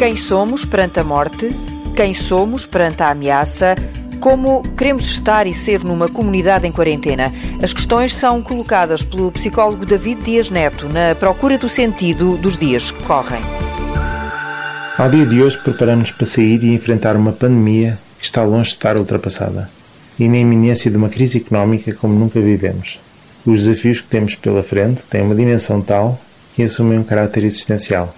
Quem 0.00 0.16
somos 0.16 0.64
perante 0.64 0.98
a 0.98 1.04
morte? 1.04 1.54
Quem 1.94 2.14
somos 2.14 2.64
perante 2.64 3.02
a 3.02 3.10
ameaça? 3.10 3.74
Como 4.18 4.62
queremos 4.74 5.06
estar 5.10 5.46
e 5.46 5.52
ser 5.52 5.84
numa 5.84 6.08
comunidade 6.08 6.66
em 6.66 6.72
quarentena? 6.72 7.30
As 7.62 7.74
questões 7.74 8.14
são 8.14 8.42
colocadas 8.42 9.02
pelo 9.02 9.30
psicólogo 9.30 9.84
David 9.84 10.22
Dias 10.22 10.48
Neto 10.48 10.88
na 10.88 11.14
procura 11.14 11.58
do 11.58 11.68
sentido 11.68 12.38
dos 12.38 12.56
dias 12.56 12.90
que 12.90 13.02
correm. 13.02 13.42
Ao 14.96 15.10
dia 15.10 15.26
de 15.26 15.42
hoje, 15.42 15.58
preparamos 15.58 16.10
para 16.10 16.24
sair 16.24 16.64
e 16.64 16.72
enfrentar 16.72 17.14
uma 17.14 17.32
pandemia 17.32 17.98
que 18.18 18.24
está 18.24 18.42
longe 18.42 18.70
de 18.70 18.76
estar 18.76 18.96
ultrapassada 18.96 19.68
e 20.18 20.30
na 20.30 20.38
iminência 20.38 20.90
de 20.90 20.96
uma 20.96 21.10
crise 21.10 21.36
económica 21.36 21.92
como 21.92 22.14
nunca 22.14 22.40
vivemos. 22.40 22.98
Os 23.44 23.66
desafios 23.66 24.00
que 24.00 24.08
temos 24.08 24.34
pela 24.34 24.62
frente 24.62 25.04
têm 25.04 25.20
uma 25.20 25.34
dimensão 25.34 25.82
tal 25.82 26.18
que 26.54 26.62
assumem 26.62 26.98
um 26.98 27.04
caráter 27.04 27.44
existencial. 27.44 28.14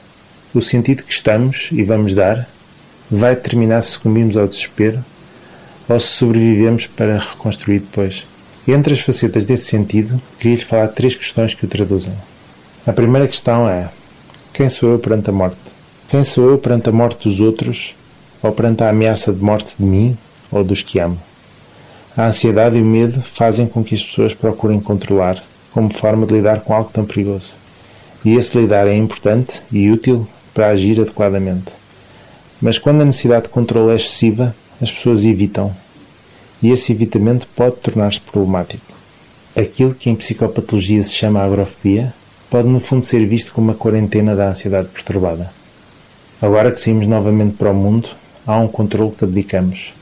O 0.55 0.61
sentido 0.61 1.03
que 1.03 1.12
estamos 1.12 1.70
e 1.73 1.83
vamos 1.83 2.15
dar 2.15 2.47
vai 3.11 3.34
determinar 3.34 3.80
se 3.80 3.92
sucumbimos 3.92 4.37
ao 4.37 4.47
desespero 4.47 5.02
ou 5.88 5.98
se 5.98 6.09
sobrevivemos 6.09 6.87
para 6.87 7.19
reconstruir 7.19 7.78
depois. 7.78 8.27
Entre 8.69 8.92
as 8.92 9.01
facetas 9.01 9.47
desse 9.47 9.65
sentido, 9.65 10.20
queria-lhe 10.38 10.62
falar 10.62 10.87
de 10.88 10.95
três 10.95 11.15
questões 11.15 11.55
que 11.55 11.65
o 11.65 11.69
traduzem. 11.69 12.12
A 12.87 12.92
primeira 12.92 13.27
questão 13.27 13.66
é: 13.66 13.88
quem 14.52 14.69
sou 14.69 14.91
eu 14.91 14.98
perante 14.98 15.30
a 15.30 15.33
morte? 15.33 15.56
Quem 16.11 16.23
sou 16.23 16.51
eu 16.51 16.59
perante 16.59 16.91
a 16.91 16.92
morte 16.92 17.27
dos 17.27 17.41
outros 17.41 17.95
ou 18.42 18.53
perante 18.53 18.84
a 18.84 18.91
ameaça 18.91 19.33
de 19.33 19.42
morte 19.42 19.75
de 19.78 19.83
mim 19.83 20.19
ou 20.50 20.62
dos 20.62 20.83
que 20.83 20.98
amo? 20.98 21.19
A 22.14 22.27
ansiedade 22.27 22.77
e 22.77 22.83
o 22.83 22.84
medo 22.84 23.23
fazem 23.23 23.66
com 23.66 23.83
que 23.83 23.95
as 23.95 24.03
pessoas 24.03 24.34
procurem 24.34 24.78
controlar, 24.78 25.42
como 25.73 25.95
forma 25.95 26.27
de 26.27 26.34
lidar 26.34 26.61
com 26.61 26.75
algo 26.75 26.91
tão 26.92 27.06
perigoso. 27.06 27.55
E 28.23 28.34
esse 28.34 28.59
lidar 28.59 28.87
é 28.87 28.95
importante 28.95 29.62
e 29.73 29.91
útil 29.91 30.28
para 30.52 30.69
agir 30.69 31.01
adequadamente. 31.01 31.73
Mas 32.61 32.79
quando 32.79 33.02
a 33.02 33.05
necessidade 33.05 33.45
de 33.45 33.48
controle 33.51 33.92
é 33.92 33.97
excessiva, 33.97 34.55
as 34.81 34.91
pessoas 34.91 35.25
evitam. 35.25 35.75
E 36.62 36.70
esse 36.70 36.92
evitamento 36.92 37.47
pode 37.56 37.77
tornar-se 37.77 38.20
problemático. 38.20 38.92
Aquilo 39.56 39.95
que 39.95 40.08
em 40.08 40.14
psicopatologia 40.14 41.03
se 41.03 41.12
chama 41.12 41.42
agrofobia 41.42 42.14
pode 42.48 42.69
no 42.69 42.80
fundo 42.80 43.05
ser 43.05 43.27
visto 43.27 43.53
como 43.53 43.69
uma 43.69 43.75
quarentena 43.75 44.36
da 44.36 44.48
ansiedade 44.48 44.89
perturbada. 44.89 45.53
Agora 46.41 46.70
que 46.70 46.80
saímos 46.80 47.06
novamente 47.06 47.56
para 47.56 47.70
o 47.70 47.75
mundo, 47.75 48.08
há 48.47 48.56
um 48.58 48.69
controle 48.69 49.12
que 49.12 49.25
abdicamos 49.25 49.92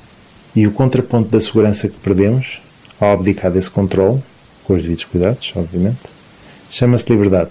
e 0.54 0.66
o 0.66 0.72
contraponto 0.72 1.28
da 1.28 1.38
segurança 1.38 1.88
que 1.88 1.96
perdemos, 1.98 2.60
ao 3.00 3.12
abdicar 3.12 3.50
desse 3.50 3.70
controle, 3.70 4.20
com 4.64 4.74
os 4.74 4.82
devidos 4.82 5.04
cuidados, 5.04 5.52
obviamente, 5.54 6.00
chama-se 6.70 7.10
liberdade. 7.10 7.50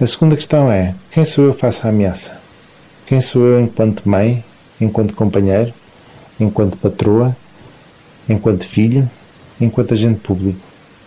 A 0.00 0.06
segunda 0.08 0.34
questão 0.34 0.72
é: 0.72 0.92
quem 1.12 1.24
sou 1.24 1.44
eu 1.44 1.54
face 1.54 1.86
à 1.86 1.90
ameaça? 1.90 2.36
Quem 3.06 3.20
sou 3.20 3.42
eu 3.46 3.60
enquanto 3.60 4.08
mãe, 4.08 4.42
enquanto 4.80 5.14
companheiro, 5.14 5.72
enquanto 6.40 6.76
patroa, 6.76 7.36
enquanto 8.28 8.66
filho, 8.66 9.08
enquanto 9.60 9.94
agente 9.94 10.18
público? 10.18 10.58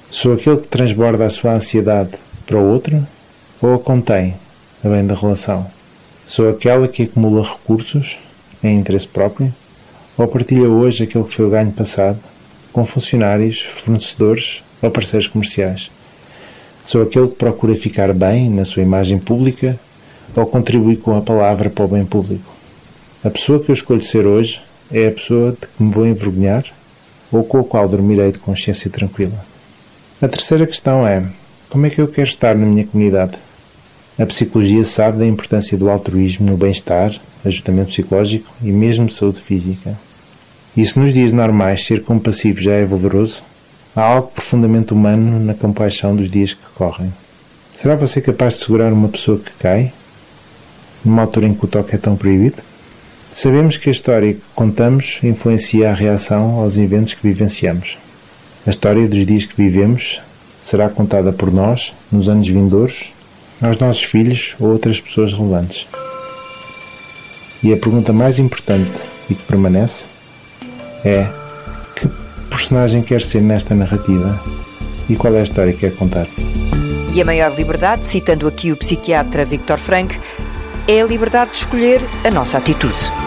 Sou 0.09 0.31
aquele 0.31 0.57
que 0.57 0.69
transborda 0.69 1.25
a 1.25 1.29
sua 1.29 1.51
ansiedade 1.51 2.11
para 2.45 2.57
o 2.57 2.63
outro 2.63 3.05
ou 3.61 3.73
a 3.73 3.79
contém, 3.79 4.35
a 4.81 4.87
bem 4.87 5.05
da 5.05 5.15
relação? 5.15 5.67
Sou 6.25 6.49
aquela 6.49 6.87
que 6.87 7.03
acumula 7.03 7.45
recursos 7.45 8.17
em 8.63 8.79
interesse 8.79 9.07
próprio 9.09 9.53
ou 10.17 10.29
partilha 10.29 10.69
hoje 10.69 11.03
aquele 11.03 11.25
que 11.25 11.33
foi 11.33 11.45
o 11.45 11.49
ganho 11.49 11.73
passado 11.73 12.19
com 12.71 12.85
funcionários, 12.85 13.63
fornecedores 13.63 14.63
ou 14.81 14.89
parceiros 14.89 15.27
comerciais. 15.27 15.91
Sou 16.87 17.01
aquele 17.01 17.27
que 17.27 17.35
procura 17.35 17.75
ficar 17.75 18.13
bem 18.13 18.49
na 18.49 18.63
sua 18.63 18.81
imagem 18.81 19.19
pública 19.19 19.77
ou 20.33 20.45
contribui 20.45 20.95
com 20.95 21.17
a 21.17 21.21
palavra 21.21 21.69
para 21.69 21.83
o 21.83 21.87
bem 21.89 22.05
público. 22.05 22.49
A 23.21 23.29
pessoa 23.29 23.59
que 23.59 23.69
eu 23.69 23.73
escolho 23.73 24.01
ser 24.01 24.25
hoje 24.25 24.61
é 24.89 25.09
a 25.09 25.11
pessoa 25.11 25.51
de 25.51 25.57
que 25.57 25.83
me 25.83 25.91
vou 25.91 26.07
envergonhar 26.07 26.63
ou 27.29 27.43
com 27.43 27.59
a 27.59 27.63
qual 27.65 27.89
dormirei 27.89 28.31
de 28.31 28.39
consciência 28.39 28.89
tranquila. 28.89 29.37
A 30.21 30.29
terceira 30.29 30.65
questão 30.65 31.05
é: 31.05 31.25
como 31.69 31.85
é 31.85 31.89
que 31.89 31.99
eu 31.99 32.07
quero 32.07 32.29
estar 32.29 32.55
na 32.55 32.65
minha 32.65 32.87
comunidade? 32.87 33.33
A 34.17 34.25
psicologia 34.25 34.85
sabe 34.85 35.17
da 35.17 35.25
importância 35.25 35.77
do 35.77 35.89
altruísmo 35.89 36.49
no 36.49 36.55
bem-estar, 36.55 37.13
ajustamento 37.43 37.89
psicológico 37.89 38.49
e 38.63 38.71
mesmo 38.71 39.09
saúde 39.09 39.41
física. 39.41 39.99
E 40.77 40.85
se 40.85 40.97
nos 40.97 41.13
dias 41.13 41.33
normais 41.33 41.85
ser 41.85 42.01
compassivo 42.03 42.61
já 42.61 42.71
é 42.71 42.85
valoroso, 42.85 43.43
há 43.97 44.03
algo 44.03 44.27
profundamente 44.27 44.93
humano 44.93 45.39
na 45.43 45.55
compaixão 45.55 46.15
dos 46.15 46.29
dias 46.29 46.53
que 46.53 46.63
correm. 46.75 47.11
Será 47.73 47.95
você 47.95 48.21
capaz 48.21 48.53
de 48.53 48.59
segurar 48.63 48.93
uma 48.93 49.07
pessoa 49.07 49.39
que 49.39 49.51
cai, 49.59 49.91
numa 51.03 51.23
altura 51.23 51.47
em 51.47 51.53
que 51.55 51.65
o 51.65 51.67
toque 51.67 51.95
é 51.95 51.97
tão 51.97 52.15
proibido? 52.15 52.61
Sabemos 53.31 53.75
que 53.77 53.89
a 53.89 53.91
história 53.91 54.35
que 54.35 54.41
contamos 54.53 55.19
influencia 55.23 55.89
a 55.89 55.93
reação 55.93 56.59
aos 56.59 56.77
eventos 56.77 57.15
que 57.15 57.27
vivenciamos. 57.27 57.97
A 58.67 58.69
história 58.69 59.07
dos 59.07 59.25
dias 59.25 59.45
que 59.45 59.57
vivemos 59.57 60.21
será 60.61 60.89
contada 60.89 61.31
por 61.31 61.51
nós, 61.51 61.93
nos 62.11 62.29
anos 62.29 62.47
vindouros, 62.47 63.11
aos 63.59 63.79
nossos 63.79 64.03
filhos 64.03 64.55
ou 64.59 64.69
outras 64.69 65.01
pessoas 65.01 65.33
relevantes. 65.33 65.87
E 67.63 67.73
a 67.73 67.77
pergunta 67.77 68.13
mais 68.13 68.37
importante 68.37 69.07
e 69.27 69.33
que 69.33 69.43
permanece 69.43 70.07
é 71.03 71.27
personagem 72.57 73.03
quer 73.03 73.21
ser 73.21 73.39
nesta 73.39 73.75
narrativa 73.75 74.41
e 75.07 75.15
qual 75.15 75.35
é 75.35 75.39
a 75.39 75.43
história 75.43 75.71
que 75.71 75.81
quer 75.81 75.95
contar. 75.95 76.27
E 77.13 77.21
a 77.21 77.25
maior 77.25 77.55
liberdade, 77.55 78.07
citando 78.07 78.47
aqui 78.47 78.71
o 78.71 78.77
psiquiatra 78.77 79.45
Victor 79.45 79.77
Frank, 79.77 80.19
é 80.87 81.01
a 81.01 81.05
liberdade 81.05 81.51
de 81.51 81.57
escolher 81.57 82.01
a 82.25 82.31
nossa 82.31 82.57
atitude. 82.57 83.26